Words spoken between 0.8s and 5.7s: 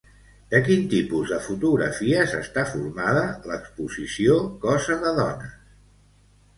tipus de fotografies està formada l'exposició Cosa de dones?